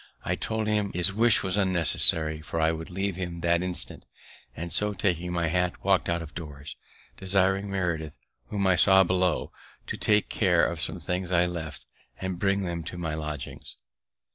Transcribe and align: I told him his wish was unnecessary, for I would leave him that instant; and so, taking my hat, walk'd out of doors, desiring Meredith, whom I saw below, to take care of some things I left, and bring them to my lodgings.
I 0.25 0.33
told 0.33 0.65
him 0.65 0.91
his 0.95 1.13
wish 1.13 1.43
was 1.43 1.57
unnecessary, 1.57 2.41
for 2.41 2.59
I 2.59 2.71
would 2.71 2.89
leave 2.89 3.17
him 3.17 3.41
that 3.41 3.61
instant; 3.61 4.05
and 4.55 4.71
so, 4.71 4.93
taking 4.93 5.31
my 5.31 5.47
hat, 5.49 5.83
walk'd 5.83 6.09
out 6.09 6.23
of 6.23 6.33
doors, 6.33 6.75
desiring 7.17 7.69
Meredith, 7.69 8.15
whom 8.47 8.65
I 8.65 8.75
saw 8.77 9.03
below, 9.03 9.51
to 9.85 9.97
take 9.97 10.27
care 10.27 10.65
of 10.65 10.81
some 10.81 10.99
things 10.99 11.31
I 11.31 11.45
left, 11.45 11.85
and 12.19 12.39
bring 12.39 12.63
them 12.63 12.83
to 12.85 12.97
my 12.97 13.13
lodgings. 13.13 13.77